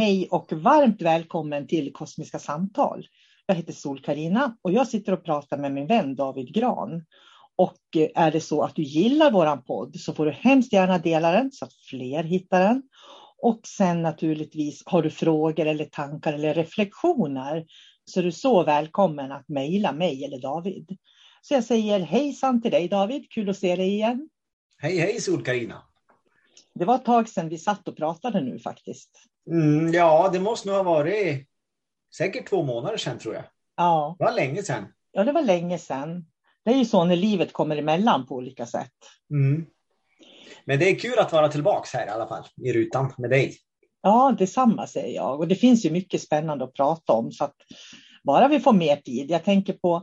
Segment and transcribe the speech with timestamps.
[0.00, 3.06] Hej och varmt välkommen till Kosmiska samtal.
[3.46, 7.04] Jag heter sol karina och jag sitter och pratar med min vän David Gran.
[7.56, 10.98] Och eh, är det så att du gillar våran podd så får du hemskt gärna
[10.98, 12.82] dela den så att fler hittar den.
[13.38, 17.64] Och sen naturligtvis har du frågor eller tankar eller reflektioner
[18.04, 20.96] så är du så välkommen att mejla mig eller David.
[21.42, 24.28] Så jag säger hejsan till dig David, kul att se dig igen.
[24.78, 25.82] Hej hej sol karina
[26.74, 29.29] Det var ett tag sedan vi satt och pratade nu faktiskt.
[29.50, 31.46] Mm, ja, det måste nog ha varit
[32.16, 33.44] säkert två månader sedan tror jag.
[33.76, 34.16] Ja.
[34.18, 34.86] Det var länge sedan.
[35.12, 36.26] Ja, det var länge sedan.
[36.64, 38.92] Det är ju så när livet kommer emellan på olika sätt.
[39.30, 39.66] Mm.
[40.64, 43.56] Men det är kul att vara tillbaks här i alla fall, i rutan med dig.
[44.02, 45.40] Ja, detsamma säger jag.
[45.40, 47.32] Och det finns ju mycket spännande att prata om.
[47.32, 47.56] Så att
[48.24, 49.30] bara vi får mer tid.
[49.30, 49.96] Jag tänker på,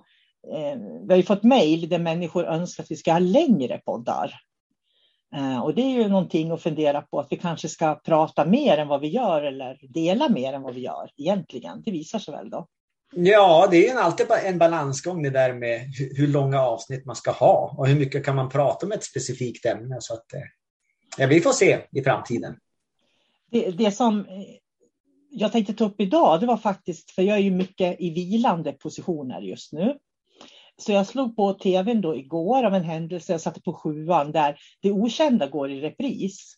[0.53, 4.33] eh, vi har ju fått mejl där människor önskar att vi ska ha längre poddar.
[5.35, 8.77] Eh, och det är ju någonting att fundera på att vi kanske ska prata mer
[8.77, 11.81] än vad vi gör eller dela mer än vad vi gör egentligen.
[11.85, 12.67] Det visar sig väl då.
[13.15, 15.81] Ja, det är en alltid en balansgång det där med
[16.15, 19.65] hur långa avsnitt man ska ha och hur mycket kan man prata om ett specifikt
[19.65, 19.97] ämne.
[19.99, 20.41] Så att, eh,
[21.17, 22.55] ja, vi får se i framtiden.
[23.51, 24.25] Det, det som eh,
[25.29, 28.71] jag tänkte ta upp idag, det var faktiskt, för jag är ju mycket i vilande
[28.71, 29.97] positioner just nu.
[30.77, 34.59] Så jag slog på tvn då igår av en händelse, jag satte på sjuan där
[34.81, 36.53] Det okända går i repris.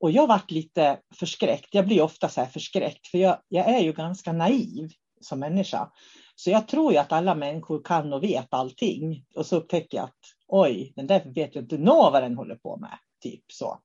[0.00, 1.68] Och jag varit lite förskräckt.
[1.74, 5.90] Jag blir ofta så här förskräckt för jag, jag är ju ganska naiv som människa.
[6.34, 9.24] Så jag tror ju att alla människor kan och vet allting.
[9.34, 10.18] Och så upptäcker jag att
[10.48, 12.98] oj, den där vet ju inte nå vad den håller på med.
[13.22, 13.78] Typ så.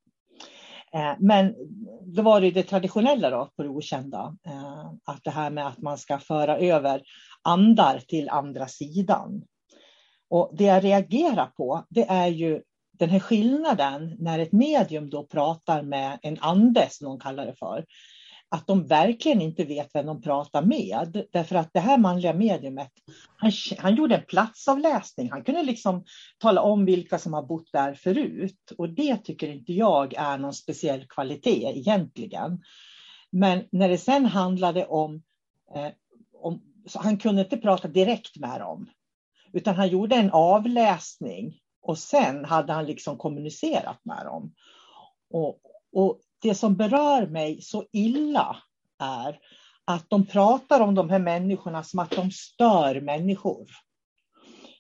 [0.94, 1.56] Eh, men
[2.02, 4.38] då var det det traditionella då på det okända.
[4.46, 7.02] Eh, att det här med att man ska föra över
[7.42, 9.44] andar till andra sidan.
[10.30, 12.62] Och det jag reagerar på, det är ju
[13.00, 17.56] den här skillnaden när ett medium då pratar med en ande, som de kallar det
[17.56, 17.86] för.
[18.50, 21.26] att de verkligen inte vet vem de pratar med.
[21.32, 22.92] Därför att det här manliga mediumet,
[23.38, 25.32] han, han gjorde en platsavläsning.
[25.32, 26.04] Han kunde liksom
[26.38, 28.72] tala om vilka som har bott där förut.
[28.78, 32.62] Och det tycker inte jag är någon speciell kvalitet egentligen.
[33.32, 35.24] Men när det sen handlade om,
[35.76, 35.92] eh,
[36.34, 36.62] om
[36.94, 38.90] han kunde inte prata direkt med dem.
[39.56, 44.54] Utan han gjorde en avläsning och sen hade han liksom kommunicerat med dem.
[45.30, 45.60] Och,
[45.94, 48.58] och det som berör mig så illa
[49.00, 49.40] är
[49.86, 53.66] att de pratar om de här människorna som att de stör människor.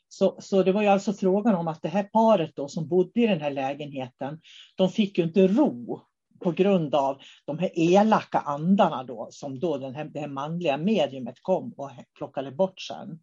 [0.08, 3.22] Så, så det var ju alltså frågan om att det här paret då som bodde
[3.22, 4.40] i den här lägenheten,
[4.76, 6.02] de fick ju inte ro
[6.44, 10.78] på grund av de här elaka andarna då som då den här, det här manliga
[10.78, 13.20] mediumet kom och plockade bort sen.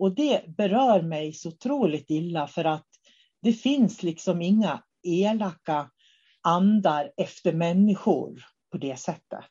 [0.00, 2.86] Och det berör mig så otroligt illa för att
[3.42, 5.90] det finns liksom inga elaka
[6.42, 9.44] andar efter människor på det sättet,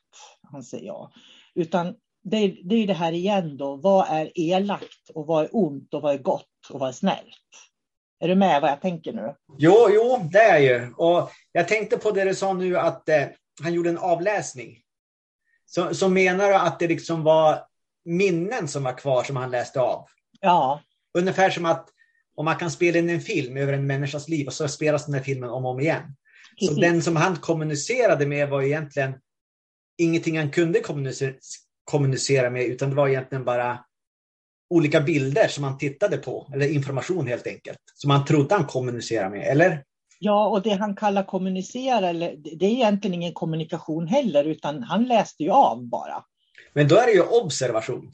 [0.52, 1.12] anser jag.
[1.54, 5.48] Utan det är, det är det här igen då, vad är elakt och vad är
[5.52, 7.48] ont och vad är gott och vad är snällt?
[8.20, 9.34] Är du med vad jag tänker nu?
[9.58, 10.92] Jo, jo, det är jag ju.
[10.96, 13.26] Och jag tänkte på det du sa nu att eh,
[13.62, 14.78] han gjorde en avläsning.
[15.66, 17.64] Så, så menar du att det liksom var
[18.04, 20.06] minnen som var kvar som han läste av?
[20.40, 20.80] Ja.
[21.18, 21.88] Ungefär som att
[22.36, 25.14] om man kan spela in en film över en människas liv och så spelas den
[25.14, 26.16] här filmen om och om igen.
[26.60, 29.14] Så den som han kommunicerade med var egentligen
[29.98, 30.80] ingenting han kunde
[31.84, 33.84] kommunicera med, utan det var egentligen bara
[34.70, 39.30] olika bilder som han tittade på, eller information helt enkelt, som han trodde han kommunicerade
[39.30, 39.84] med, eller?
[40.18, 45.42] Ja, och det han kallar kommunicera, det är egentligen ingen kommunikation heller, utan han läste
[45.42, 46.24] ju av bara.
[46.72, 48.12] Men då är det ju observation.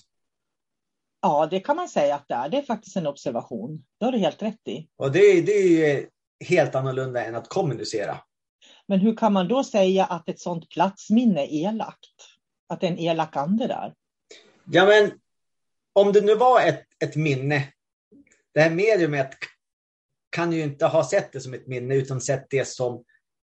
[1.20, 2.48] Ja, det kan man säga att det är.
[2.48, 3.84] Det är faktiskt en observation.
[3.98, 4.88] Det har du helt rätt i.
[4.96, 6.08] Och det, det är ju
[6.44, 8.18] helt annorlunda än att kommunicera.
[8.86, 12.10] Men hur kan man då säga att ett sådant platsminne är elakt?
[12.68, 13.94] Att det är en elak ande där?
[14.64, 15.12] Ja, men
[15.92, 17.72] om det nu var ett, ett minne.
[18.54, 19.30] Det här mediumet
[20.30, 23.04] kan ju inte ha sett det som ett minne utan sett det som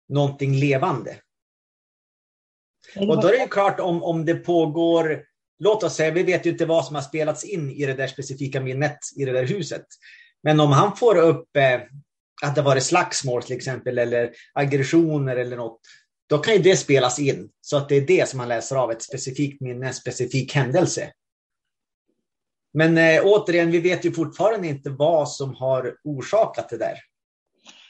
[0.09, 1.17] någonting levande.
[2.95, 5.25] Och då är det ju klart om, om det pågår,
[5.59, 8.07] låt oss säga, vi vet ju inte vad som har spelats in i det där
[8.07, 9.85] specifika minnet i det där huset.
[10.43, 11.81] Men om han får upp eh,
[12.43, 15.79] att det varit slagsmål till exempel eller aggressioner eller något,
[16.29, 18.91] då kan ju det spelas in så att det är det som man läser av,
[18.91, 21.11] ett specifikt minne, en specifik händelse.
[22.73, 26.97] Men äh, återigen, vi vet ju fortfarande inte vad som har orsakat det där.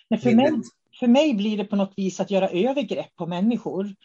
[0.09, 0.51] Men för, mig,
[0.99, 3.95] för mig blir det på något vis att göra övergrepp på människor.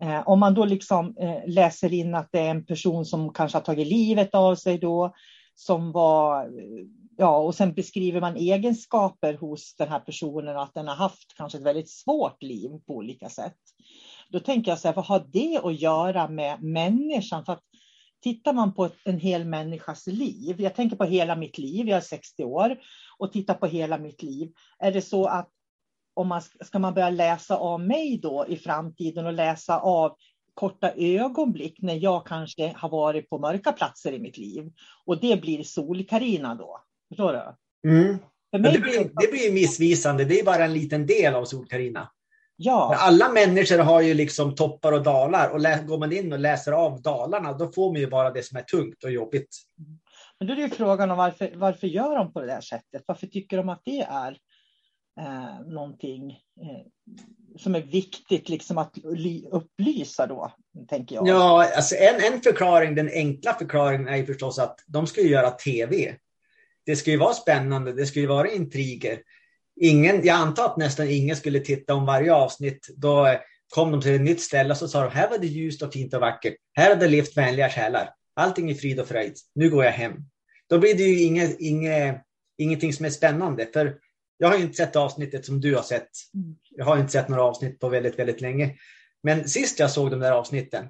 [0.00, 3.58] Eh, om man då liksom eh, läser in att det är en person som kanske
[3.58, 5.14] har tagit livet av sig då,
[5.54, 6.50] som var
[7.16, 11.34] ja, och sen beskriver man egenskaper hos den här personen och att den har haft
[11.36, 13.58] kanske ett väldigt svårt liv på olika sätt.
[14.30, 17.44] Då tänker jag så här, vad har det att göra med människan?
[17.44, 17.62] För att
[18.22, 22.00] tittar man på en hel människas liv, jag tänker på hela mitt liv, jag är
[22.00, 22.76] 60 år,
[23.18, 25.50] och tittar på hela mitt liv, är det så att
[26.14, 30.16] om man ska man börja läsa av mig då i framtiden och läsa av
[30.54, 34.72] korta ögonblick när jag kanske har varit på mörka platser i mitt liv.
[35.06, 36.80] Och det blir Sol-Karina då.
[37.08, 37.88] Förstår du?
[37.90, 38.18] Mm.
[38.52, 40.24] det, blir, det blir missvisande.
[40.24, 42.10] Det är bara en liten del av Sol-Karina.
[42.62, 42.96] Ja.
[42.98, 47.02] Alla människor har ju liksom toppar och dalar och går man in och läser av
[47.02, 49.56] dalarna då får man ju bara det som är tungt och jobbigt.
[50.38, 53.02] Men då är det frågan om varför, varför gör de på det där sättet?
[53.06, 54.36] Varför tycker de att det är
[55.20, 56.86] eh, någonting eh,
[57.58, 58.98] som är viktigt liksom att
[59.50, 60.52] upplysa då,
[60.88, 61.28] tänker jag.
[61.28, 65.50] Ja, alltså en, en förklaring, den enkla förklaringen är ju förstås att de ska göra
[65.50, 66.16] tv
[66.86, 69.22] det ska ju vara spännande, det ska ju vara intriger.
[69.80, 72.88] Ingen, jag antar att nästan ingen skulle titta om varje avsnitt.
[72.96, 75.46] Då eh, kom de till ett nytt ställe och så sa de, här var det
[75.46, 76.54] ljust och fint och vackert.
[76.72, 78.10] Här hade det levt vänliga själar.
[78.36, 79.34] Allting är frid och fröjd.
[79.54, 80.12] Nu går jag hem.
[80.68, 82.16] Då blir det ju inget, inget,
[82.58, 83.66] ingenting som är spännande.
[83.72, 83.98] För
[84.40, 86.10] jag har inte sett avsnittet som du har sett.
[86.70, 88.76] Jag har inte sett några avsnitt på väldigt, väldigt länge.
[89.22, 90.88] Men sist jag såg de där avsnitten,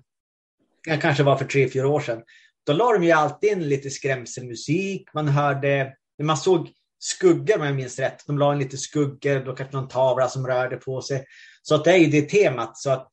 [0.87, 2.23] jag kanske var för tre, fyra år sedan,
[2.67, 5.09] då la de ju alltid in lite skrämselmusik.
[5.15, 8.27] Man hörde, man såg skuggor om jag minns rätt.
[8.27, 11.25] De la in lite skuggor, då kanske någon tavla som rörde på sig.
[11.63, 12.79] Så att det är ju det temat.
[12.79, 13.09] Så att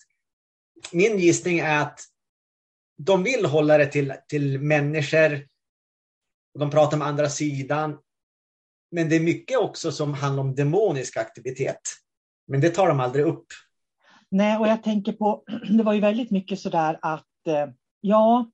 [0.92, 2.00] min gissning är att
[2.98, 5.48] de vill hålla det till, till människor.
[6.60, 7.98] De pratar med andra sidan.
[8.92, 11.82] Men det är mycket också som handlar om demonisk aktivitet.
[12.48, 13.46] Men det tar de aldrig upp.
[14.30, 15.44] Nej, och jag tänker på,
[15.78, 17.68] det var ju väldigt mycket sådär att eh,
[18.02, 18.52] ja,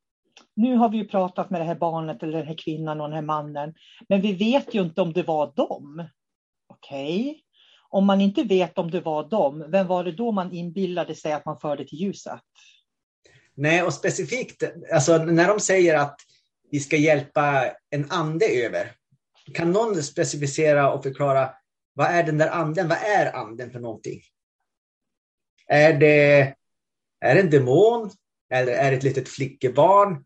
[0.56, 3.16] nu har vi ju pratat med det här barnet eller den här kvinnan och den
[3.16, 3.74] här mannen,
[4.10, 6.08] men vi vet ju inte om det var dem.
[6.68, 7.42] Okej, okay.
[7.90, 11.34] om man inte vet om det var dem, vem var det då man inbillade sig
[11.34, 12.42] att man förde till ljuset?
[13.56, 14.64] Nej, och specifikt,
[14.94, 16.16] alltså när de säger att
[16.72, 18.92] vi ska hjälpa en ande över.
[19.54, 21.50] Kan någon specificera och förklara
[21.94, 22.88] vad är den där anden?
[22.88, 24.22] Vad är anden för någonting?
[25.68, 26.56] Är det,
[27.20, 28.12] är det en demon?
[28.54, 30.26] Eller är det ett litet flickebarn?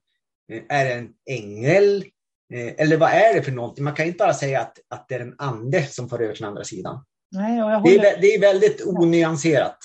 [0.69, 2.05] Är det en ängel?
[2.53, 3.83] Eller vad är det för någonting?
[3.83, 6.45] Man kan inte bara säga att, att det är en ande som får över till
[6.45, 7.05] andra sidan.
[7.31, 7.99] Nej, och jag håller...
[7.99, 9.77] det, är, det är väldigt onyanserat.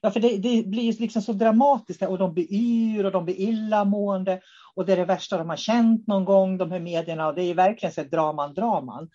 [0.00, 3.40] Ja, för det, det, blir liksom så dramatiskt och de blir yr och de blir
[3.40, 4.40] illamående
[4.74, 7.26] och det är det värsta de har känt någon gång, de här medierna.
[7.26, 9.10] Och det är verkligen så draman, draman.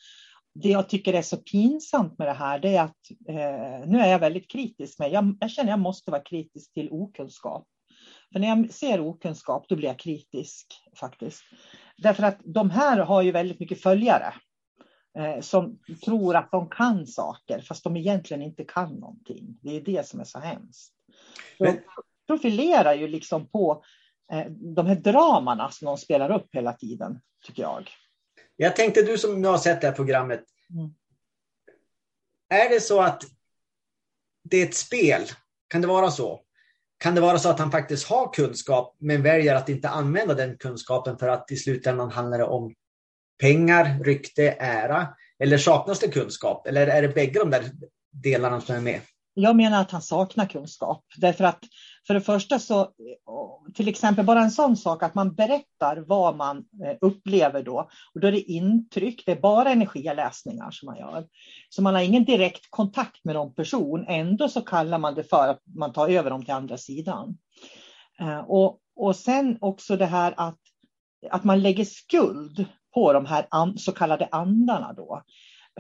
[0.54, 4.12] Det jag tycker är så pinsamt med det här, det är att eh, nu är
[4.12, 7.68] jag väldigt kritisk, men jag, jag känner jag måste vara kritisk till okunskap.
[8.34, 10.68] För när jag ser okunskap, då blir jag kritisk
[11.00, 11.44] faktiskt.
[11.98, 14.34] Därför att de här har ju väldigt mycket följare
[15.18, 19.58] eh, som tror att de kan saker, fast de egentligen inte kan någonting.
[19.62, 20.94] Det är det som är så hemskt.
[21.58, 21.80] De
[22.28, 23.84] profilerar ju liksom på
[24.76, 27.90] de här dramana som de spelar upp hela tiden, tycker jag.
[28.56, 30.44] Jag tänkte, du som nu har sett det här programmet.
[30.70, 30.94] Mm.
[32.50, 33.24] Är det så att
[34.44, 35.22] det är ett spel?
[35.68, 36.42] Kan det vara så?
[36.98, 40.58] Kan det vara så att han faktiskt har kunskap men väljer att inte använda den
[40.58, 42.74] kunskapen för att i slutändan handlar det om
[43.42, 45.08] pengar, rykte, ära?
[45.40, 46.68] Eller saknas det kunskap?
[46.68, 47.72] Eller är det bägge de där
[48.12, 49.02] delarna som är med?
[49.34, 51.06] Jag menar att han saknar kunskap.
[51.18, 51.60] Därför att
[52.08, 56.36] för det första så, eh, till exempel bara en sån sak att man berättar vad
[56.36, 57.90] man eh, upplever då.
[58.14, 61.28] Och då är det intryck, det är bara energiläsningar som man gör.
[61.70, 64.06] Så man har ingen direkt kontakt med någon person.
[64.08, 67.38] Ändå så kallar man det för att man tar över dem till andra sidan.
[68.20, 70.60] Eh, och, och sen också det här att,
[71.32, 75.24] att man lägger skuld på de här så kallade andarna då.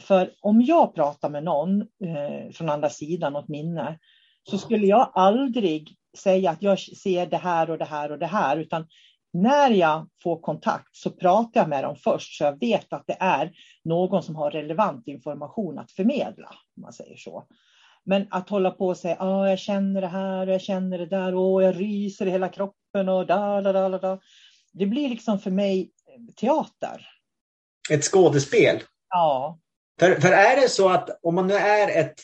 [0.01, 3.99] För om jag pratar med någon eh, från andra sidan, något minne,
[4.49, 8.25] så skulle jag aldrig säga att jag ser det här och det här och det
[8.25, 8.87] här, utan
[9.33, 13.17] när jag får kontakt så pratar jag med dem först så jag vet att det
[13.19, 13.51] är
[13.83, 17.47] någon som har relevant information att förmedla, om man säger så.
[18.05, 21.05] Men att hålla på och säga, ah, jag känner det här och jag känner det
[21.05, 24.19] där och jag ryser i hela kroppen och da, da, da, da.
[24.73, 25.91] Det blir liksom för mig
[26.35, 27.07] teater.
[27.91, 28.81] Ett skådespel?
[29.09, 29.59] Ja.
[29.99, 32.21] För, för är det så att om man nu är ett,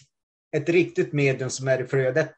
[0.58, 2.36] ett riktigt medium som är i flödet,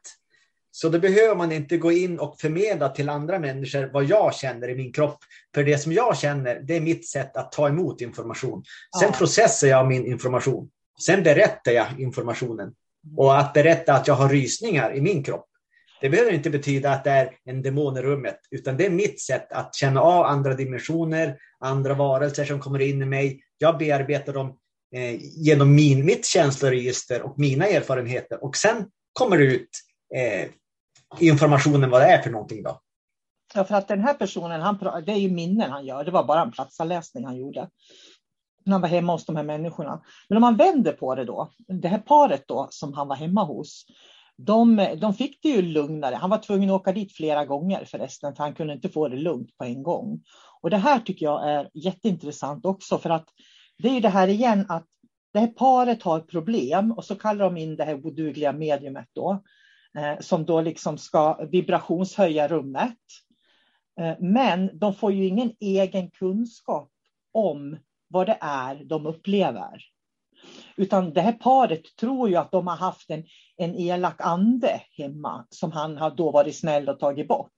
[0.76, 4.68] så då behöver man inte gå in och förmedla till andra människor vad jag känner
[4.68, 5.18] i min kropp.
[5.54, 8.64] För det som jag känner, det är mitt sätt att ta emot information.
[9.00, 9.18] Sen ja.
[9.18, 10.70] processar jag min information.
[11.00, 12.72] Sen berättar jag informationen.
[13.16, 15.46] Och att berätta att jag har rysningar i min kropp,
[16.00, 19.20] det behöver inte betyda att det är en demon i rummet, utan det är mitt
[19.20, 23.40] sätt att känna av andra dimensioner, andra varelser som kommer in i mig.
[23.58, 24.56] Jag bearbetar dem
[24.94, 29.70] eh, genom min, mitt känsloregister och mina erfarenheter och sen kommer det ut
[30.14, 30.48] eh,
[31.20, 32.62] informationen vad det är för någonting.
[32.62, 32.80] Då.
[33.54, 36.24] Ja, för att den här personen, han, det är ju minnen han gör, det var
[36.24, 37.68] bara en platsanläsning han gjorde.
[38.64, 40.02] När han var hemma hos de här människorna.
[40.28, 43.44] Men om man vänder på det då, det här paret då som han var hemma
[43.44, 43.86] hos,
[44.36, 46.14] de, de fick det ju lugnare.
[46.14, 49.16] Han var tvungen att åka dit flera gånger förresten, för han kunde inte få det
[49.16, 50.22] lugnt på en gång.
[50.60, 53.28] Och det här tycker jag är jätteintressant också, för att
[53.78, 54.86] det är ju det här igen att
[55.32, 59.42] det här paret har problem och så kallar de in det här odugliga mediumet då,
[59.98, 62.98] Eh, som då liksom ska vibrationshöja rummet.
[64.00, 66.90] Eh, men de får ju ingen egen kunskap
[67.32, 69.82] om vad det är de upplever.
[70.76, 73.24] Utan det här paret tror ju att de har haft en,
[73.56, 77.50] en elak ande hemma som han har då varit snäll och tagit bort.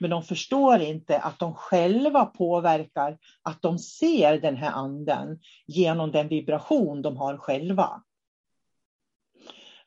[0.00, 6.12] Men de förstår inte att de själva påverkar att de ser den här anden genom
[6.12, 8.02] den vibration de har själva.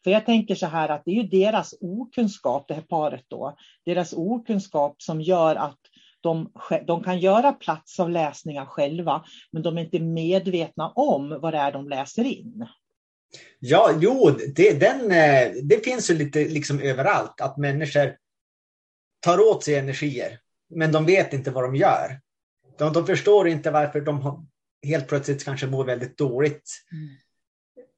[0.08, 3.58] För jag tänker så här att det är ju deras okunskap, det här paret då,
[3.86, 5.80] deras okunskap som gör att
[6.22, 6.52] de,
[6.88, 11.58] de kan göra plats av läsningar själva, men de är inte medvetna om vad det
[11.58, 12.68] är de läser in.
[13.60, 18.16] Ja, jo, det, den, eh, det finns ju lite liksom överallt att människor
[19.20, 22.20] tar åt sig energier, men de vet inte vad de gör.
[22.78, 24.48] De, de förstår inte varför de
[24.84, 26.72] helt plötsligt kanske mår väldigt dåligt.
[26.92, 27.18] Mm.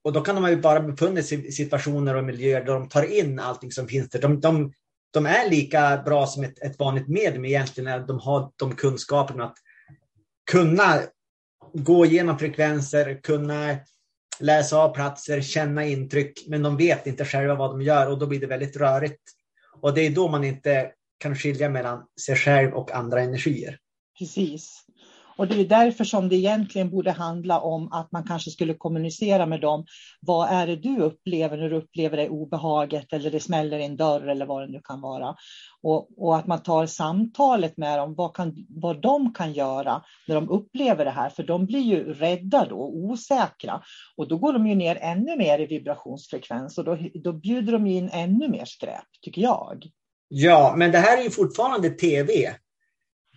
[0.10, 3.04] Och då kan de ju bara befunnit sig i situationer och miljöer där de tar
[3.04, 4.22] in allting som finns där.
[4.22, 4.74] De, de,
[5.12, 9.44] de är lika bra som ett, ett vanligt medium egentligen, när de har de kunskaperna
[9.44, 9.58] att
[10.52, 11.00] kunna
[11.74, 13.78] gå igenom frekvenser, kunna
[14.40, 18.28] läsa av platser, känna intryck, men de vet inte själva vad de gör och då
[18.28, 19.22] blir det väldigt rörigt.
[19.82, 23.78] Och det är då man inte kan skilja mellan sig själv och andra energier.
[24.20, 24.86] Precis.
[25.40, 29.46] Och det är därför som det egentligen borde handla om att man kanske skulle kommunicera
[29.46, 29.86] med dem.
[30.22, 33.98] Vad är det du upplever när du upplever det obehaget eller det smäller i en
[33.98, 35.36] dörr eller vad det nu kan vara.
[35.82, 40.36] Och, och, att man tar samtalet med dem, vad, kan, vad de kan göra när
[40.36, 41.30] de upplever det här.
[41.30, 43.82] För de blir ju rädda då, osäkra.
[44.16, 47.88] Och då går de ju ner ännu mer i vibrationsfrekvens och då, då bjuder de
[47.88, 49.84] in ännu mer skräp, tycker jag.
[50.28, 52.56] Ja, men det här är ju fortfarande tv.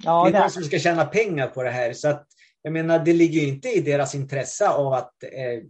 [0.05, 1.93] Ja, det är de som ska tjäna pengar på det här.
[1.93, 2.27] Så att,
[2.63, 5.63] jag menar, det ligger inte i deras intresse av att eh,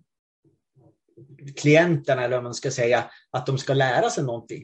[1.56, 4.62] klienterna, eller vad man ska säga, att de ska lära sig någonting.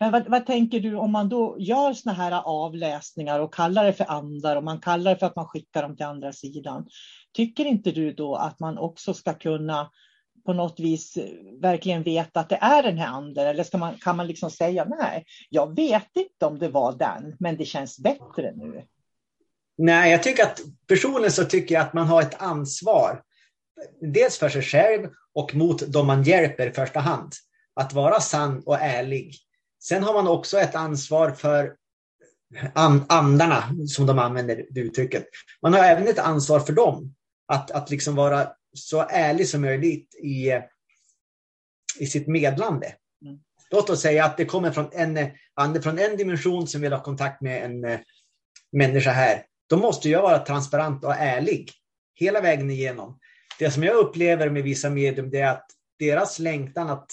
[0.00, 3.92] Men vad, vad, tänker du om man då gör såna här avläsningar och kallar det
[3.92, 6.86] för andar och man kallar det för att man skickar dem till andra sidan.
[7.32, 9.90] Tycker inte du då att man också ska kunna
[10.44, 11.24] på något vis eh,
[11.60, 13.46] verkligen veta att det är den här anden?
[13.46, 17.36] Eller ska man, kan man liksom säga nej, jag vet inte om det var den,
[17.38, 18.84] men det känns bättre nu?
[19.78, 23.22] Nej, jag tycker att personligen så tycker jag att man har ett ansvar.
[24.00, 27.32] Dels för sig själv och mot de man hjälper i första hand.
[27.74, 29.34] Att vara sann och ärlig.
[29.82, 31.74] Sen har man också ett ansvar för
[33.08, 35.24] andarna, som de använder det uttrycket.
[35.62, 37.14] Man har även ett ansvar för dem.
[37.52, 40.52] Att, att liksom vara så ärlig som möjligt i,
[41.98, 42.94] i sitt medlande.
[43.24, 43.38] Mm.
[43.70, 47.02] Låt oss säga att det kommer från en ande från en dimension som vill ha
[47.02, 47.98] kontakt med en uh,
[48.72, 49.44] människa här.
[49.68, 51.70] Då måste jag vara transparent och ärlig
[52.14, 53.18] hela vägen igenom.
[53.58, 55.66] Det som jag upplever med vissa medium det är att
[55.98, 57.10] deras längtan att,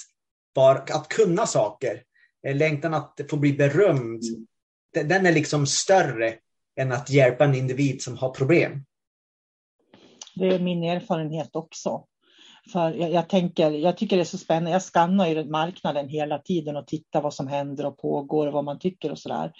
[0.56, 2.04] bara, att kunna saker,
[2.48, 5.08] eh, längtan att få bli berömd, mm.
[5.08, 6.36] den är liksom större
[6.80, 8.86] än att hjälpa en individ som har problem.
[10.36, 12.06] Det är min erfarenhet också.
[12.72, 14.72] För jag, jag, tänker, jag tycker det är så spännande.
[14.72, 18.63] Jag skannar ju marknaden hela tiden och tittar vad som händer och pågår och vad
[18.63, 19.51] man tycker och så där.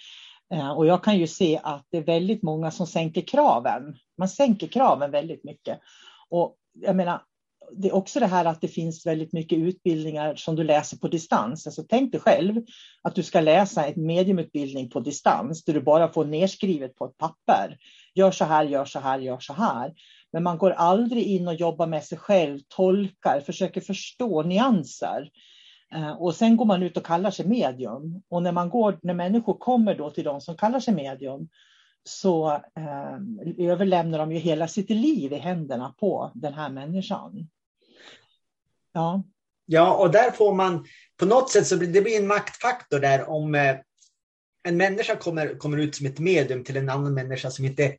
[0.54, 3.96] Eh, och jag kan ju se att det är väldigt många som sänker kraven.
[4.18, 5.80] Man sänker kraven väldigt mycket.
[6.30, 7.22] Och jag menar,
[7.72, 11.08] det är också det här att det finns väldigt mycket utbildningar som du läser på
[11.08, 11.68] distans.
[11.68, 12.64] Alltså tänk dig själv
[13.02, 17.18] att du ska läsa en mediumutbildning på distans där du bara får nerskrivet på ett
[17.18, 17.78] papper.
[18.16, 19.94] Gör så här, gör så här, gör så här.
[20.36, 25.30] Men man går aldrig in och jobbar med sig själv, tolkar, försöker förstå nyanser.
[25.94, 28.22] Eh, och sen går man ut och kallar sig medium.
[28.30, 31.50] Och när, man går, när människor kommer då till de som kallar sig medium
[32.04, 33.18] så eh,
[33.58, 37.48] överlämnar de ju hela sitt liv i händerna på den här människan.
[38.94, 39.24] Ja.
[39.66, 40.86] Ja, och där får man
[41.18, 43.76] på något sätt så blir det blir en maktfaktor där om eh,
[44.64, 47.96] en människa kommer, kommer ut som ett medium till en annan människa som inte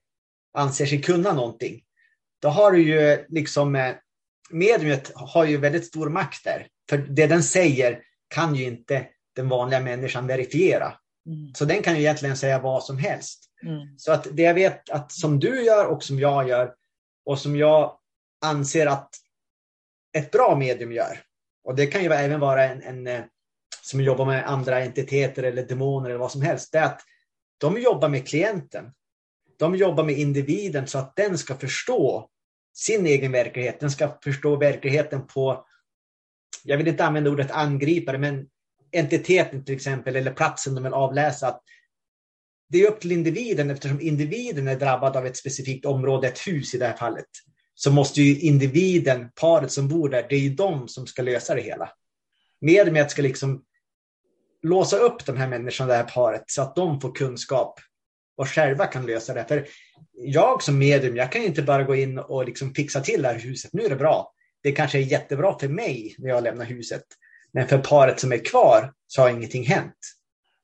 [0.53, 1.83] anser sig kunna någonting
[2.47, 3.95] då har du ju liksom eh,
[4.51, 6.67] mediumet har ju väldigt stor makt där.
[6.91, 9.07] För det den säger kan ju inte
[9.37, 10.95] den vanliga människan verifiera.
[11.27, 11.55] Mm.
[11.55, 13.45] Så den kan ju egentligen säga vad som helst.
[13.63, 13.99] Mm.
[13.99, 16.75] Så att det jag vet att som du gör och som jag gör
[17.25, 17.99] och som jag
[18.45, 19.11] anser att
[20.17, 21.21] ett bra medium gör.
[21.65, 23.25] Och det kan ju även vara en, en eh,
[23.83, 26.73] som jobbar med andra entiteter eller demoner eller vad som helst.
[26.73, 27.01] Det är att
[27.59, 28.93] de jobbar med klienten
[29.59, 32.29] de jobbar med individen så att den ska förstå
[32.77, 33.81] sin egen verklighet.
[33.81, 35.67] Den ska förstå verkligheten på,
[36.65, 38.47] jag vill inte använda ordet angripare, men
[38.93, 41.49] entiteten till exempel, eller platsen de vill avläsa.
[41.49, 41.63] Att
[42.69, 46.75] det är upp till individen eftersom individen är drabbad av ett specifikt område, ett hus
[46.75, 47.27] i det här fallet.
[47.75, 51.55] Så måste ju individen, paret som bor där, det är ju de som ska lösa
[51.55, 51.91] det hela.
[52.61, 53.63] Mer med att ska liksom
[54.63, 57.81] låsa upp de här människorna, det här paret, så att de får kunskap
[58.37, 59.45] och själva kan lösa det.
[59.49, 59.67] För
[60.13, 63.39] jag som medium, jag kan inte bara gå in och liksom fixa till det här
[63.39, 63.73] huset.
[63.73, 64.33] Nu är det bra.
[64.63, 67.05] Det kanske är jättebra för mig när jag lämnar huset.
[67.53, 69.99] Men för paret som är kvar så har ingenting hänt.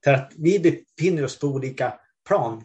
[0.05, 1.95] För att vi befinner oss på olika
[2.29, 2.65] plan.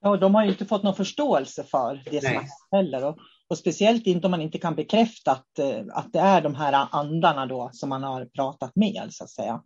[0.00, 3.04] Ja, de har ju inte fått någon förståelse för det som har heller.
[3.04, 6.54] Och, och, speciellt inte om man inte kan bekräfta att, eh, att det är de
[6.54, 9.08] här andarna då som man har pratat med.
[9.10, 9.62] Så att säga.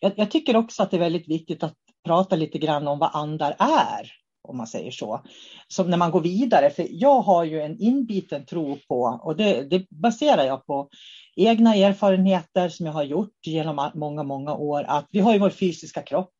[0.00, 3.10] Jag, jag tycker också att det är väldigt viktigt att prata lite grann om vad
[3.12, 4.12] andar är,
[4.48, 5.24] om man säger så.
[5.68, 9.62] Som när man går vidare, för jag har ju en inbiten tro på, och det,
[9.62, 10.88] det baserar jag på
[11.36, 15.50] egna erfarenheter som jag har gjort genom många, många år, att vi har ju vår
[15.50, 16.34] fysiska kropp.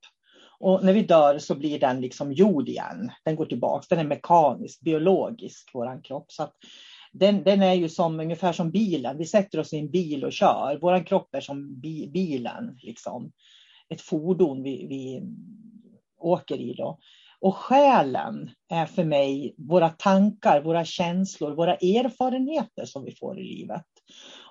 [0.60, 3.10] Och när vi dör så blir den liksom jord igen.
[3.24, 6.32] Den går tillbaka, den är mekanisk, biologisk, vår kropp.
[6.32, 6.48] Så
[7.12, 9.18] den, den, är ju som, ungefär som bilen.
[9.18, 10.78] Vi sätter oss i en bil och kör.
[10.80, 12.78] Vår kropp är som bi, bilen.
[12.82, 13.32] Liksom
[13.88, 15.22] ett fordon vi, vi
[16.18, 16.74] åker i.
[16.74, 16.98] Då.
[17.40, 23.42] Och själen är för mig våra tankar, våra känslor, våra erfarenheter som vi får i
[23.42, 23.84] livet.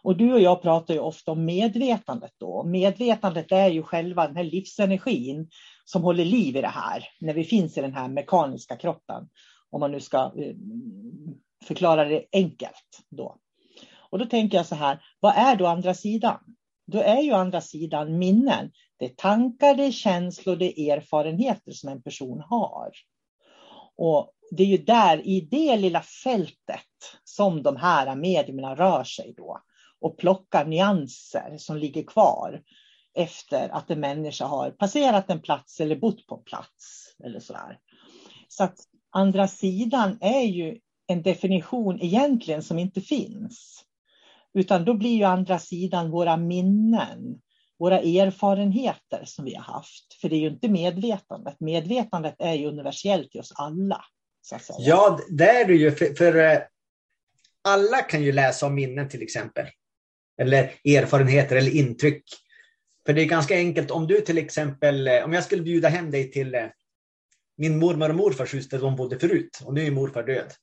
[0.03, 2.63] Och du och jag pratar ju ofta om medvetandet då.
[2.63, 5.49] Medvetandet är ju själva den här livsenergin
[5.85, 9.29] som håller liv i det här, när vi finns i den här mekaniska kroppen.
[9.69, 10.55] Om man nu ska eh,
[11.65, 13.37] förklara det enkelt då.
[14.09, 16.39] Och då tänker jag så här, vad är då andra sidan?
[16.85, 18.71] Då är ju andra sidan minnen.
[18.97, 22.91] Det är tankar, det är känslor, det är erfarenheter som en person har.
[23.95, 26.79] Och det är ju där, i det lilla fältet,
[27.23, 29.61] som de här medierna rör sig då
[30.01, 32.61] och plockar nyanser som ligger kvar
[33.13, 37.15] efter att en människa har passerat en plats eller bott på en plats.
[37.23, 37.79] Eller sådär.
[38.47, 43.85] Så att andra sidan är ju en definition egentligen som inte finns.
[44.53, 47.41] Utan då blir ju andra sidan våra minnen,
[47.79, 50.13] våra erfarenheter som vi har haft.
[50.21, 51.59] För det är ju inte medvetandet.
[51.59, 54.05] Medvetandet är ju universellt i oss alla.
[54.79, 55.91] Ja, det är det ju.
[55.91, 56.59] För, för, eh,
[57.61, 59.65] alla kan ju läsa om minnen till exempel.
[60.41, 62.23] Eller erfarenheter eller intryck.
[63.05, 66.11] För det är ganska enkelt om du till exempel, eh, om jag skulle bjuda hem
[66.11, 66.65] dig till eh,
[67.57, 70.53] min mormor och morfars hus där de bodde förut och nu är morfar död.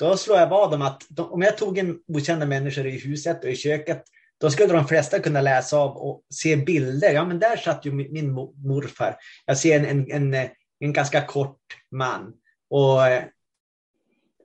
[0.00, 3.44] Då slår jag vad om att de, om jag tog in okända människor i huset
[3.44, 4.04] och i köket,
[4.40, 7.12] då skulle de flesta kunna läsa av och se bilder.
[7.12, 9.16] Ja, men där satt ju min, min morfar.
[9.46, 10.48] Jag ser en, en, en,
[10.80, 11.60] en ganska kort
[11.90, 12.32] man.
[12.70, 12.98] Och,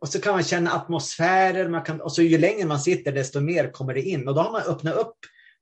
[0.02, 3.40] och så kan man känna atmosfärer, man kan, och så ju längre man sitter desto
[3.40, 4.28] mer kommer det in.
[4.28, 5.18] Och då har man öppnat upp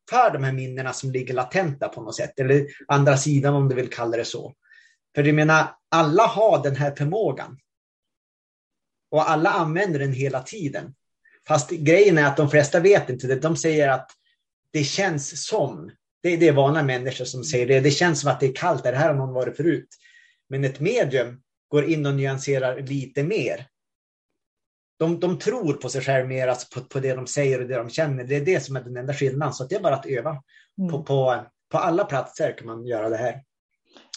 [0.09, 2.39] för de här minnena som ligger latenta på något sätt.
[2.39, 4.53] Eller andra sidan om du vill kalla det så.
[5.15, 7.57] För jag menar, alla har den här förmågan.
[9.13, 10.95] Och alla använder den hela tiden.
[11.47, 13.35] Fast grejen är att de flesta vet inte det.
[13.35, 14.11] De säger att
[14.71, 15.91] det känns som.
[16.23, 17.79] Det, det är vanliga människor som säger det.
[17.79, 18.83] Det känns som att det är kallt.
[18.83, 19.87] Det här har någon varit förut.
[20.49, 23.65] Men ett medium går in och nyanserar lite mer.
[24.99, 27.77] De, de tror på sig själva mer, alltså på, på det de säger och det
[27.77, 28.23] de känner.
[28.23, 29.53] Det är det som är den enda skillnaden.
[29.53, 30.43] Så det är bara att öva.
[30.77, 30.91] Mm.
[30.91, 33.43] På, på, på alla platser kan man göra det här.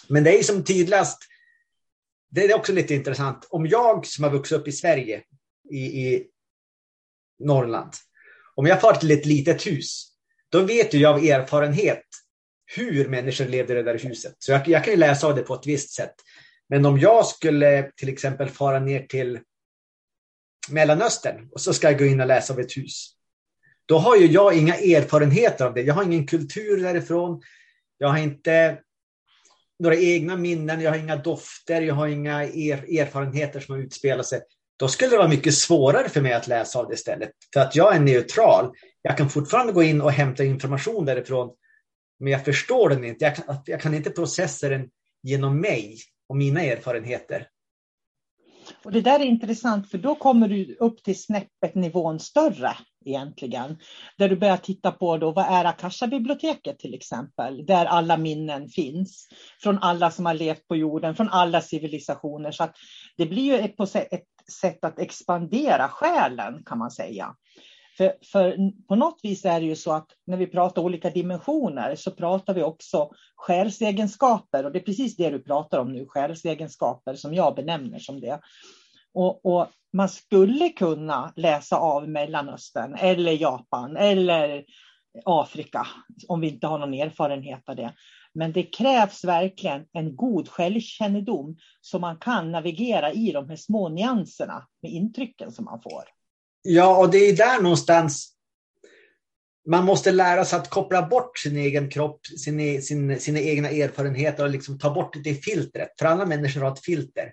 [0.08, 1.18] Men det är som tydligast
[2.30, 3.46] det är också lite intressant.
[3.50, 5.22] Om jag som har vuxit upp i Sverige,
[5.70, 6.26] i, i
[7.38, 7.92] Norrland,
[8.54, 10.12] om jag far till ett litet hus,
[10.48, 12.04] då vet jag av erfarenhet
[12.66, 14.34] hur människor levde i det där huset.
[14.38, 16.14] Så jag, jag kan ju läsa av det på ett visst sätt.
[16.68, 19.40] Men om jag skulle till exempel fara ner till
[20.70, 23.12] Mellanöstern och så ska jag gå in och läsa av ett hus.
[23.86, 25.82] Då har ju jag inga erfarenheter av det.
[25.82, 27.42] Jag har ingen kultur därifrån.
[27.98, 28.78] Jag har inte
[29.78, 34.26] några egna minnen, jag har inga dofter, jag har inga er, erfarenheter som har utspelat
[34.26, 34.40] sig.
[34.78, 37.30] Då skulle det vara mycket svårare för mig att läsa av det istället.
[37.52, 38.72] För att jag är neutral.
[39.02, 41.50] Jag kan fortfarande gå in och hämta information därifrån,
[42.20, 43.24] men jag förstår den inte.
[43.24, 44.88] Jag kan, jag kan inte processa den
[45.22, 47.48] genom mig och mina erfarenheter.
[48.84, 53.78] Och Det där är intressant för då kommer du upp till snäppet nivån större egentligen.
[54.18, 59.28] Där du börjar titta på då, vad är Akasha-biblioteket till exempel, där alla minnen finns.
[59.62, 62.50] Från alla som har levt på jorden, från alla civilisationer.
[62.50, 62.74] Så att
[63.16, 64.26] det blir ju ett, ett
[64.60, 67.34] sätt att expandera själen kan man säga.
[67.96, 68.56] För, för,
[68.88, 72.54] på något vis är det ju så att när vi pratar olika dimensioner så pratar
[72.54, 74.64] vi också själsegenskaper.
[74.64, 78.40] Och det är precis det du pratar om nu, själsegenskaper som jag benämner som det.
[79.14, 79.66] Och, och,
[79.96, 84.64] man skulle kunna läsa av Mellanöstern eller Japan eller
[85.24, 85.86] Afrika
[86.28, 87.94] om vi inte har någon erfarenhet av det.
[88.34, 93.88] Men det krävs verkligen en god självkännedom så man kan navigera i de här små
[93.88, 96.02] nyanserna med intrycken som man får.
[96.62, 98.32] Ja, och det är där någonstans
[99.68, 103.68] man måste lära sig att koppla bort sin egen kropp, sin, e-, sin, sina egna
[103.68, 105.88] erfarenheter och liksom ta bort det filtret.
[105.98, 107.32] För alla människor har ett filter.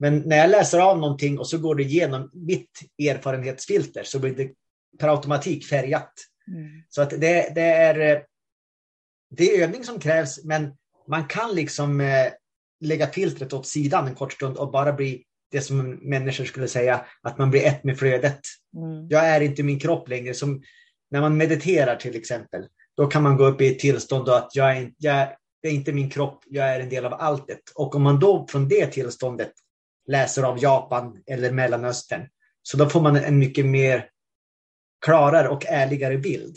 [0.00, 4.34] Men när jag läser av någonting och så går det igenom mitt erfarenhetsfilter så blir
[4.34, 4.50] det
[4.98, 6.12] per automatik färgat.
[6.48, 6.82] Mm.
[6.88, 8.22] Så att det, det, är,
[9.30, 10.72] det är övning som krävs, men
[11.08, 12.32] man kan liksom eh,
[12.80, 17.06] lägga filtret åt sidan en kort stund och bara bli det som människor skulle säga,
[17.22, 18.40] att man blir ett med flödet.
[18.76, 19.08] Mm.
[19.08, 20.34] Jag är inte min kropp längre.
[20.34, 20.62] Som
[21.10, 24.76] när man mediterar till exempel, då kan man gå upp i ett tillstånd att jag
[24.76, 25.28] är, jag,
[25.62, 27.60] det är inte min kropp, jag är en del av alltet.
[27.74, 29.52] Och om man då från det tillståndet
[30.06, 32.28] läser av Japan eller Mellanöstern,
[32.62, 34.08] så då får man en mycket mer
[35.04, 36.56] klarare och ärligare bild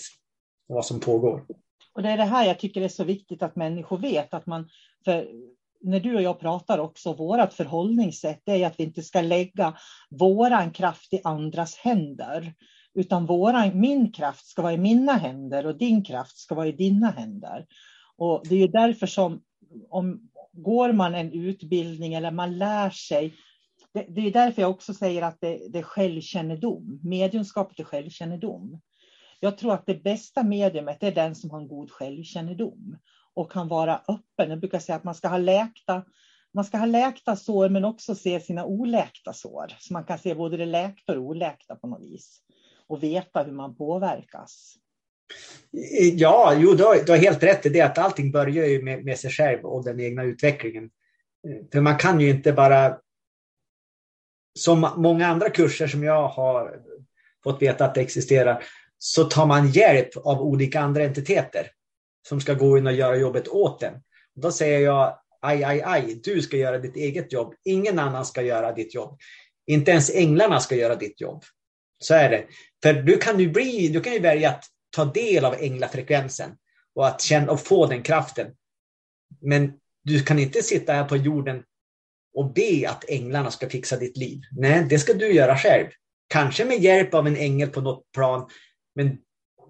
[0.69, 1.45] av vad som pågår.
[1.93, 4.33] Och det är det här jag tycker är så viktigt att människor vet.
[4.33, 4.69] Att man,
[5.05, 5.27] för
[5.81, 9.77] när du och jag pratar också, vårt förhållningssätt är att vi inte ska lägga
[10.09, 12.53] våran kraft i andras händer.
[12.93, 16.71] Utan våran, min kraft ska vara i mina händer och din kraft ska vara i
[16.71, 17.65] dina händer.
[18.17, 19.41] Och det är därför som
[19.89, 23.35] om går man en utbildning eller man lär sig
[23.93, 26.99] det, det är därför jag också säger att det, det är självkännedom.
[27.03, 28.81] Mediumskapet är självkännedom.
[29.39, 32.97] Jag tror att det bästa mediumet är den som har en god självkännedom
[33.33, 34.49] och kan vara öppen.
[34.49, 36.03] Jag brukar säga att man ska ha läkta
[36.55, 39.75] man ska ha läkta sår men också se sina oläkta sår.
[39.79, 42.41] Så man kan se både det läkta och oläkta på något vis.
[42.87, 44.75] Och veta hur man påverkas.
[46.13, 49.05] Ja, jo, du har, du har helt rätt i det att allting börjar ju med,
[49.05, 50.89] med sig själv och den egna utvecklingen.
[51.47, 52.97] Eh, för man kan ju inte bara
[54.59, 56.79] som många andra kurser som jag har
[57.43, 58.63] fått veta att det existerar,
[58.97, 61.67] så tar man hjälp av olika andra entiteter
[62.27, 63.93] som ska gå in och göra jobbet åt en.
[64.35, 67.53] Då säger jag, aj, aj, aj, du ska göra ditt eget jobb.
[67.65, 69.19] Ingen annan ska göra ditt jobb.
[69.67, 71.43] Inte ens änglarna ska göra ditt jobb.
[71.99, 72.45] Så är det.
[72.83, 74.63] För du kan ju, bli, du kan ju välja att
[74.95, 76.51] ta del av änglafrekvensen
[76.95, 78.47] och att känna och få den kraften.
[79.41, 81.63] Men du kan inte sitta här på jorden
[82.33, 84.41] och be att änglarna ska fixa ditt liv.
[84.51, 85.87] Nej, det ska du göra själv.
[86.27, 88.49] Kanske med hjälp av en ängel på något plan,
[88.95, 89.17] men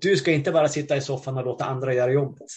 [0.01, 2.47] du ska inte bara sitta i soffan och låta andra göra jobbet.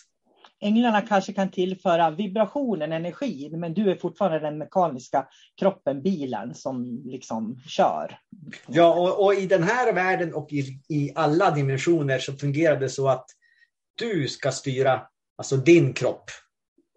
[0.61, 5.27] Änglarna kanske kan tillföra vibrationen, energin, men du är fortfarande den mekaniska
[5.61, 8.19] kroppen, bilen, som liksom kör.
[8.67, 12.89] Ja, och, och i den här världen och i, i alla dimensioner så fungerar det
[12.89, 13.27] så att
[13.95, 15.03] du ska styra
[15.37, 16.31] alltså din kropp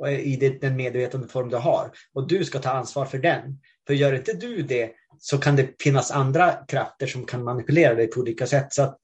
[0.08, 1.92] eh, i den medvetande form du har.
[2.14, 3.60] Och du ska ta ansvar för den.
[3.88, 8.08] För gör inte du det så kan det finnas andra krafter som kan manipulera dig
[8.08, 8.74] på olika sätt.
[8.74, 8.98] Så att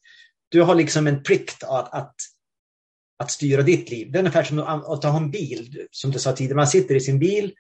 [0.50, 2.16] du har liksom en plikt att, att,
[3.18, 4.12] att styra ditt liv.
[4.12, 6.56] Det är ungefär som att ta en bil, som du sa tidigare.
[6.56, 7.54] Man sitter i sin bil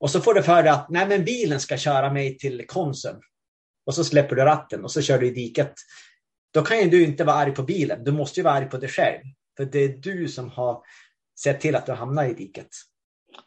[0.00, 3.16] och så får du för dig att Nej, men bilen ska köra mig till Konsum.
[3.86, 5.72] Och så släpper du ratten och så kör du i diket.
[6.54, 8.04] Då kan ju du inte vara arg på bilen.
[8.04, 9.20] Du måste ju vara arg på dig själv.
[9.56, 10.82] För det är du som har
[11.38, 12.68] sett till att du hamnar i diket.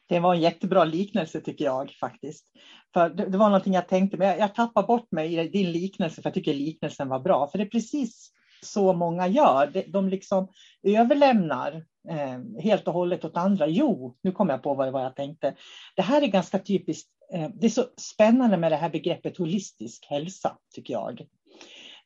[0.10, 2.45] Det var en jättebra liknelse tycker jag faktiskt.
[2.93, 5.71] För det, det var någonting jag tänkte, men jag, jag tappar bort mig i din
[5.71, 7.49] liknelse för jag tycker liknelsen var bra.
[7.51, 8.32] För det är precis
[8.65, 9.84] så många gör.
[9.88, 10.48] De, liksom
[10.84, 13.67] överlämnar eh, helt och hållet åt andra.
[13.67, 15.56] Jo, nu kom jag på vad, vad jag tänkte.
[15.96, 17.10] Det här är ganska typiskt.
[17.34, 21.28] Eh, det är så spännande med det här begreppet holistisk hälsa, tycker jag.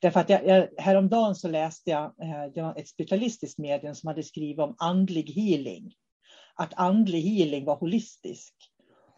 [0.01, 4.07] Därför att jag, jag, häromdagen så läste jag eh, det var ett specialistiskt medium som
[4.07, 5.93] hade skrivit om andlig healing.
[6.55, 8.53] Att andlig healing var holistisk.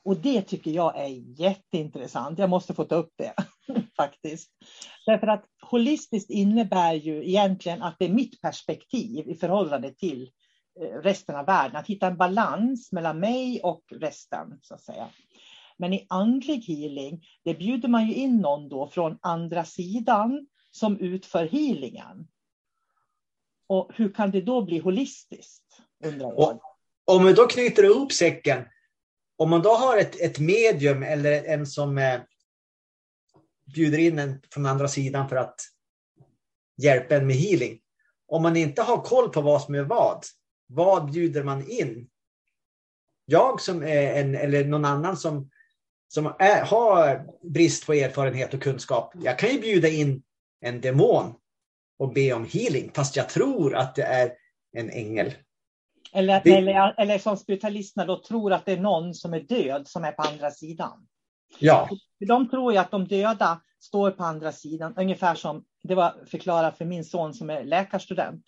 [0.06, 2.40] Och det tycker jag är jätteintressant.
[2.40, 3.34] Jag måste få ta upp det
[3.98, 4.50] faktiskt.
[5.06, 10.32] Därför att holistiskt innebär ju egentligen att det är mitt perspektiv i förhållande till
[10.80, 11.76] eh, resten av världen.
[11.76, 15.08] Att hitta en balans mellan mig och resten så att säga.
[15.78, 21.00] Men i andlig healing, det bjuder man ju in någon då från andra sidan som
[21.00, 22.28] utför healingen.
[23.68, 25.64] Och hur kan det då bli holistiskt?
[26.06, 26.60] Undrar jag.
[27.06, 28.66] Om vi då knyter ihop säcken.
[29.38, 31.98] Om man då har ett, ett medium eller en som
[33.66, 35.56] bjuder in en från andra sidan för att
[36.82, 37.80] hjälpa en med healing.
[38.28, 40.26] Om man inte har koll på vad som är vad,
[40.68, 42.10] vad bjuder man in?
[43.26, 45.50] Jag som är en, eller någon annan som,
[46.08, 50.24] som är, har brist på erfarenhet och kunskap, jag kan ju bjuda in
[50.62, 51.34] en demon
[52.00, 54.34] och be om healing, fast jag tror att det är
[54.78, 55.34] en ängel.
[56.14, 56.56] Eller, det...
[56.56, 60.12] eller, eller som spiritualisterna då tror att det är någon som är död som är
[60.12, 61.08] på andra sidan.
[61.60, 61.90] Ja.
[62.28, 66.78] De tror ju att de döda står på andra sidan, ungefär som det var förklarat
[66.78, 68.46] för min son som är läkarstudent.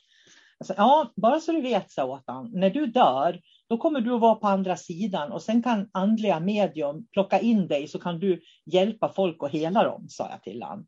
[0.59, 4.13] Alltså, ja, bara så du vet, sa åt han, när du dör, då kommer du
[4.13, 8.19] att vara på andra sidan och sen kan andliga medium plocka in dig så kan
[8.19, 10.87] du hjälpa folk och hela dem, sa jag till honom.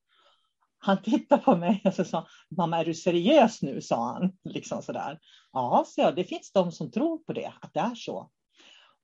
[0.79, 2.27] Han tittade på mig och så sa,
[2.57, 4.37] mamma är du seriös nu, sa han.
[4.43, 5.19] Liksom sådär.
[5.51, 8.29] Ja, så jag, det finns de som tror på det, att det är så.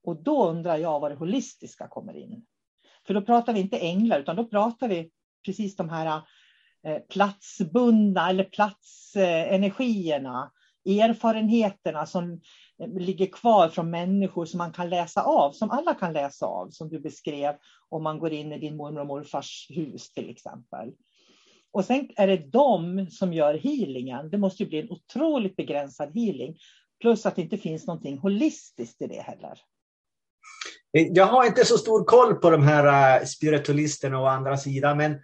[0.04, 2.46] Och då undrar jag var det holistiska kommer in.
[3.06, 5.10] För då pratar vi inte änglar, utan då pratar vi
[5.44, 6.22] precis de här
[6.86, 10.52] eh, platsbundna eller platsenergierna,
[10.86, 12.40] erfarenheterna som
[12.78, 16.70] eh, ligger kvar från människor som man kan läsa av, som alla kan läsa av,
[16.70, 17.54] som du beskrev
[17.88, 20.92] om man går in i din mormor och morfars hus till exempel.
[21.72, 24.30] Och sen är det de som gör healingen.
[24.30, 26.56] Det måste ju bli en otroligt begränsad healing.
[27.00, 29.58] Plus att det inte finns någonting holistiskt i det heller.
[30.96, 35.20] Jag har inte så stor koll på de här äh, spiritualisterna och andra sidan, men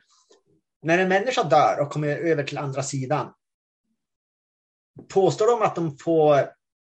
[0.83, 3.33] när en människa dör och kommer över till andra sidan,
[5.09, 6.51] påstår de att de får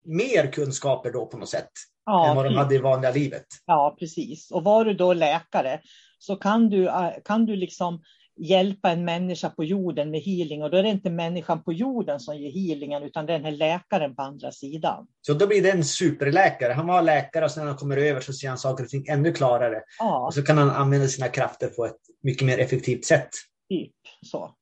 [0.05, 1.71] mer kunskaper då på något sätt?
[2.07, 3.47] Ja, än vad de hade i vanliga livet?
[3.67, 4.51] Ja, precis.
[4.51, 5.81] Och var du då läkare
[6.19, 8.03] så kan du, äh, kan du liksom
[8.37, 12.21] hjälpa en människa på jorden med healing och då är det inte människan på jorden
[12.21, 15.07] som ger healingen utan det den här läkaren på andra sidan.
[15.21, 16.73] Så då blir det en superläkare.
[16.73, 19.07] Han var läkare och sen när han kommer över så ser han saker och ting
[19.09, 19.83] ännu klarare.
[19.99, 20.27] Ja.
[20.27, 23.31] Och så kan han använda sina krafter på ett mycket mer effektivt sätt.
[23.69, 23.93] Typ
[24.27, 24.55] så.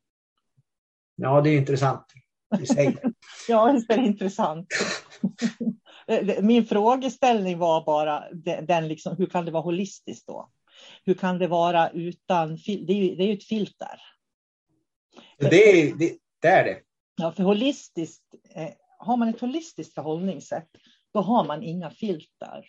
[1.17, 2.07] Ja, det är intressant
[2.63, 2.97] i sig.
[3.49, 4.67] ja, visst är det intressant.
[6.07, 8.25] Eh, min frågeställning var bara
[8.63, 10.51] den, liksom, hur kan det vara holistiskt då?
[11.05, 14.01] Hur kan det vara utan, det är ju, det är ju ett filter.
[15.39, 15.51] Det är
[15.97, 16.81] det, det, är det.
[17.17, 20.69] Ja, för holistiskt, eh, har man ett holistiskt förhållningssätt,
[21.13, 22.65] då har man inga filter.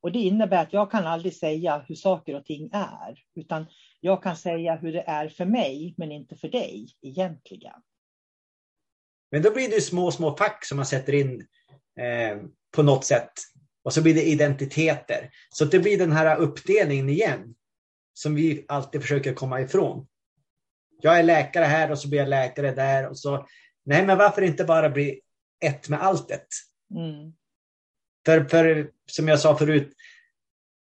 [0.00, 3.66] Och det innebär att jag kan aldrig säga hur saker och ting är, utan
[4.00, 7.80] jag kan säga hur det är för mig, men inte för dig egentligen.
[9.30, 11.46] Men då blir det små, små fack som man sätter in
[12.00, 12.42] eh,
[12.76, 13.32] på något sätt.
[13.82, 15.30] Och så blir det identiteter.
[15.50, 17.54] Så det blir den här uppdelningen igen.
[18.14, 20.06] Som vi alltid försöker komma ifrån.
[21.00, 23.08] Jag är läkare här och så blir jag läkare där.
[23.08, 23.46] Och så,
[23.84, 25.20] nej, men varför inte bara bli
[25.64, 26.46] ett med alltet?
[26.94, 27.32] Mm.
[28.26, 29.92] För, för som jag sa förut,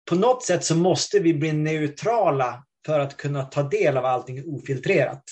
[0.09, 4.55] på något sätt så måste vi bli neutrala för att kunna ta del av allting
[4.55, 5.23] ofiltrerat.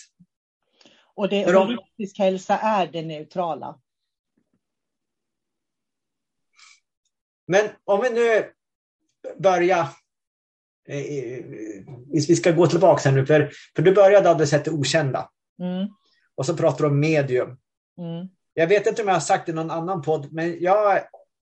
[1.16, 3.80] Och det, holistisk hälsa är det neutrala.
[7.48, 8.54] Men om vi nu
[9.40, 9.88] börjar
[12.28, 15.30] vi ska gå tillbaka här nu, för, för du började av det sättet okända.
[15.62, 15.88] Mm.
[16.36, 17.47] Och så pratar du om medium.
[17.97, 18.28] Mm.
[18.54, 21.00] Jag vet inte om jag har sagt det i någon annan podd, men jag,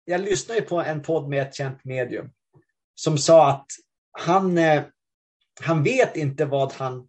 [0.05, 2.31] jag lyssnade på en podd med ett känt medium
[2.95, 3.67] som sa att
[4.13, 4.83] han, eh,
[5.61, 7.09] han vet inte vad han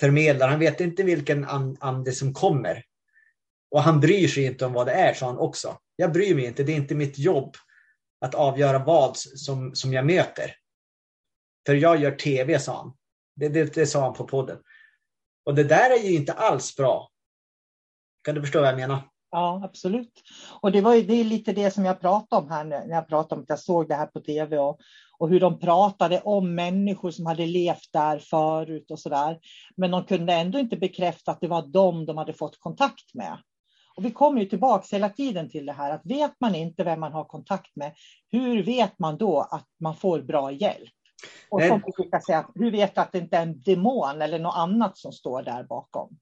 [0.00, 0.48] förmedlar.
[0.48, 1.44] Han vet inte vilken
[1.80, 2.84] ande som kommer.
[3.70, 5.78] Och han bryr sig inte om vad det är, sa han också.
[5.96, 7.56] Jag bryr mig inte, det är inte mitt jobb
[8.20, 10.54] att avgöra vad som, som jag möter.
[11.66, 12.92] För jag gör tv, sa han.
[13.36, 14.58] Det, det, det sa han på podden.
[15.44, 17.08] Och det där är ju inte alls bra.
[18.24, 19.02] Kan du förstå vad jag menar?
[19.30, 20.22] Ja, absolut.
[20.60, 23.08] Och det, var ju, det är lite det som jag pratade om här när jag
[23.08, 24.80] pratade om att jag såg det här på tv och,
[25.18, 29.38] och hur de pratade om människor som hade levt där förut och så där.
[29.76, 33.38] Men de kunde ändå inte bekräfta att det var dem de hade fått kontakt med.
[33.96, 37.00] Och vi kommer ju tillbaka hela tiden till det här att vet man inte vem
[37.00, 37.94] man har kontakt med,
[38.30, 40.92] hur vet man då att man får bra hjälp?
[41.48, 44.38] Och som vi brukar säga, hur vet du att det inte är en demon eller
[44.38, 46.18] något annat som står där bakom?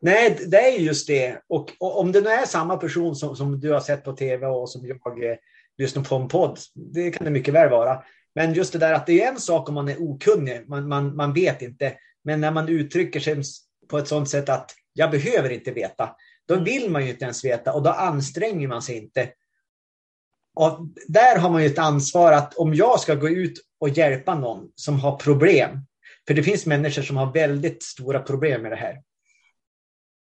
[0.00, 1.40] Nej, det är just det.
[1.48, 4.46] Och, och, om det nu är samma person som, som du har sett på tv
[4.46, 5.36] och som jag eh,
[5.78, 8.02] lyssnar på en podd, det kan det mycket väl vara.
[8.34, 11.16] Men just det där att det är en sak om man är okunnig, man, man,
[11.16, 11.94] man vet inte.
[12.24, 13.42] Men när man uttrycker sig
[13.88, 16.16] på ett sådant sätt att jag behöver inte veta,
[16.48, 19.28] då vill man ju inte ens veta och då anstränger man sig inte.
[20.54, 20.78] Och
[21.08, 24.72] där har man ju ett ansvar att om jag ska gå ut och hjälpa någon
[24.74, 25.86] som har problem,
[26.26, 29.02] för det finns människor som har väldigt stora problem med det här.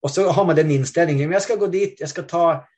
[0.03, 2.69] Och så har man den inställningen, jag ska gå dit, jag ska ta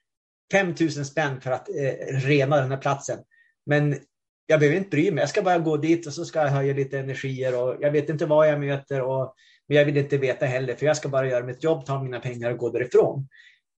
[0.52, 3.18] 5000 spänn för att eh, rena den här platsen.
[3.66, 3.98] Men
[4.46, 6.74] jag behöver inte bry mig, jag ska bara gå dit och så ska jag höja
[6.74, 9.34] lite energier och jag vet inte vad jag möter och
[9.68, 12.20] men jag vill inte veta heller för jag ska bara göra mitt jobb, ta mina
[12.20, 13.28] pengar och gå därifrån.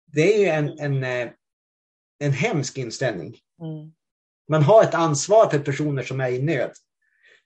[0.07, 1.31] Det är ju en, en, eh,
[2.19, 3.37] en hemsk inställning.
[3.61, 3.93] Mm.
[4.49, 6.71] Man har ett ansvar för personer som är i nöd.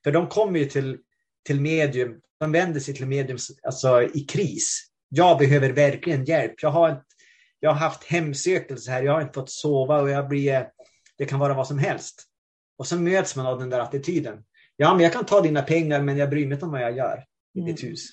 [0.04, 0.98] För de kommer ju till,
[1.46, 4.86] till medium, de vänder sig till medium alltså, i kris.
[5.08, 6.54] Jag behöver verkligen hjälp.
[6.62, 7.02] Jag har, ett,
[7.60, 10.68] jag har haft hemsökelse här, jag har inte fått sova och jag blir,
[11.18, 12.24] det kan vara vad som helst.
[12.78, 14.44] Och så möts man av den där attityden.
[14.76, 16.96] Ja, men jag kan ta dina pengar, men jag bryr mig inte om vad jag
[16.96, 17.74] gör i mm.
[17.74, 18.08] ditt hus.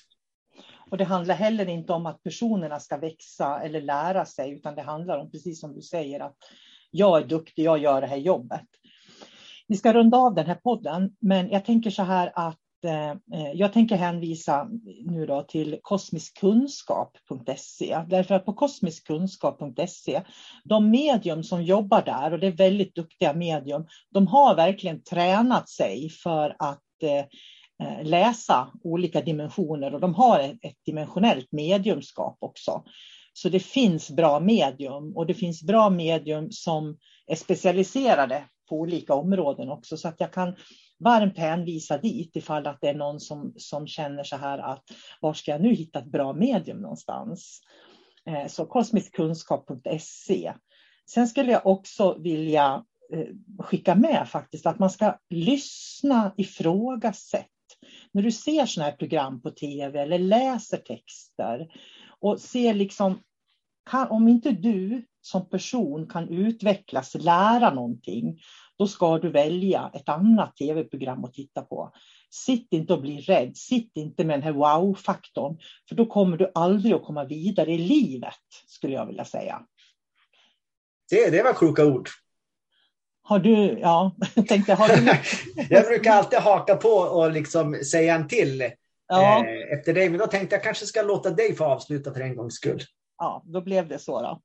[0.90, 4.82] Och det handlar heller inte om att personerna ska växa eller lära sig, utan det
[4.82, 6.36] handlar om, precis som du säger, att
[6.90, 8.66] jag är duktig, jag gör det här jobbet.
[9.70, 13.52] Vi ska runda av den här podden, men jag tänker så här att eh, eh
[13.54, 14.68] jag tänker hänvisa
[15.04, 18.04] nu då till kosmiskkunskap.se.
[18.08, 20.22] Därför att på kosmiskkunskap.se,
[20.64, 25.68] de medium som jobbar där, och det är väldigt duktiga medium, de har verkligen tränat
[25.68, 27.26] sig för att eh, eh
[28.02, 32.84] läsa olika dimensioner och de har ett dimensionellt mediumskap också.
[33.32, 39.14] Så det finns bra medium och det finns bra medium som är specialiserade på olika
[39.14, 40.56] områden också så att jag kan
[41.04, 44.84] varmt hänvisa dit ifall att det är någon som, som känner så här att
[45.20, 47.60] var ska jag nu hitta ett bra medium någonstans?
[48.26, 50.52] Eh, så kosmiskkunskap.se.
[51.10, 53.26] Sen skulle jag också vilja eh,
[53.58, 57.46] skicka med faktiskt att man ska lyssna, ifrågasätt,
[58.12, 61.68] när du ser sådana här program på tv eller läser texter
[62.20, 63.18] och ser liksom,
[63.90, 68.40] kan, om inte du som person kan utvecklas, lära någonting,
[68.78, 71.92] då ska du välja ett annat tv-program att titta på.
[72.30, 75.58] Sitt inte och bli rädd, sitt inte med den här wow-faktorn,
[75.88, 78.34] för då kommer du aldrig att komma vidare i livet,
[78.66, 79.62] skulle jag vilja säga.
[81.10, 82.08] Det, det var kloka ord.
[83.22, 84.16] Har du, ja,
[84.48, 85.12] tänkte, har du...
[85.74, 88.70] jag brukar alltid haka på och liksom säga en till
[89.08, 89.46] ja.
[89.46, 92.36] eh, efter dig, men då tänkte jag kanske ska låta dig få avsluta för en
[92.36, 92.82] gångs skull.
[93.20, 94.40] Ja, då blev det så då.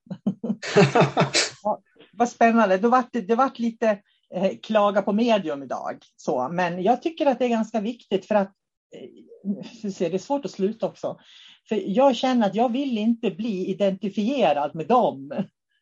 [2.14, 2.78] vad spännande.
[2.78, 4.00] Då vart det, det vart lite
[4.36, 5.98] eh, klaga på medium idag.
[6.16, 8.52] Så, men jag tycker att det är ganska viktigt för att
[8.96, 11.20] eh, det är svårt att sluta också.
[11.70, 15.34] För jag känner att jag vill inte bli identifierad med dem.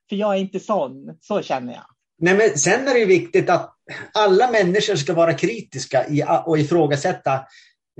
[0.09, 1.17] För jag är inte sån.
[1.21, 1.85] Så känner jag.
[2.17, 3.75] Nej, men sen är det viktigt att
[4.13, 6.05] alla människor ska vara kritiska
[6.45, 7.33] och ifrågasätta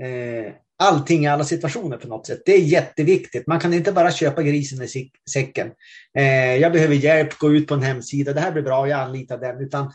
[0.02, 2.42] eh, allting i alla situationer på något sätt.
[2.44, 3.46] Det är jätteviktigt.
[3.46, 5.72] Man kan inte bara köpa grisen i säcken.
[6.18, 9.38] Eh, jag behöver hjälp, gå ut på en hemsida, det här blir bra, jag anlitar
[9.38, 9.60] den.
[9.60, 9.92] Utan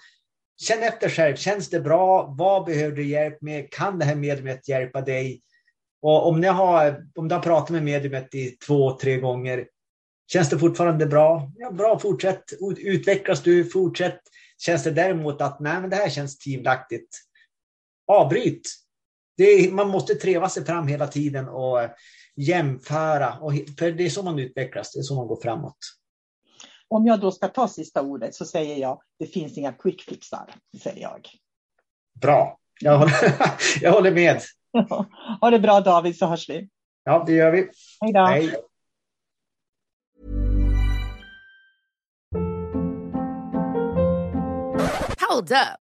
[0.62, 2.36] känn efter själv, känns det bra?
[2.38, 3.72] Vad behöver du hjälp med?
[3.72, 5.42] Kan det här mediumet hjälpa dig?
[6.02, 9.68] Och om, ni har, om du har pratat med mediumet i två, tre gånger,
[10.32, 11.52] känns det fortfarande bra?
[11.56, 12.44] Ja, bra, fortsätt.
[12.78, 14.20] Utvecklas du, fortsätt.
[14.58, 17.18] Känns det däremot att nej, men det här känns tvivelaktigt,
[18.08, 18.62] avbryt
[19.44, 21.80] är, man måste treva sig fram hela tiden och
[22.36, 23.34] jämföra.
[23.40, 25.78] Och, för det är så man utvecklas, det är så man går framåt.
[26.88, 30.56] Om jag då ska ta sista ordet så säger jag, det finns inga quick fixar,
[30.84, 31.30] säger jag.
[32.22, 33.14] Bra, jag håller,
[33.82, 34.42] jag håller med.
[35.42, 36.70] ha det bra David, så hörs vi.
[37.04, 37.70] Ja, det gör vi.
[38.02, 38.26] Hej då.
[38.26, 38.56] Hej.
[45.30, 45.89] Hold up.